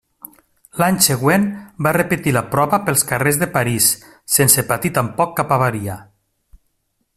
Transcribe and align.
L'any 0.83 0.95
següent 1.07 1.43
va 1.87 1.91
repetir 1.97 2.33
la 2.37 2.43
prova 2.55 2.79
pels 2.87 3.05
carrers 3.13 3.39
de 3.43 3.49
París 3.59 3.91
sense 4.37 4.67
patir 4.73 4.95
tampoc 4.97 5.37
cap 5.41 5.55
avaria. 5.59 6.03